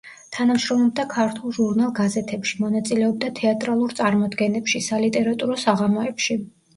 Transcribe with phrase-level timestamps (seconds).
[0.35, 6.39] თანამშრომლობდა ქართულ ჟურნალ-გაზეთებში, მონაწილეობდა თეატრალურ წარმოდგენებში, სალიტერატურო საღამოებში.